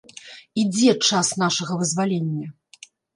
[0.61, 2.47] Ідзе час нашага вызвалення!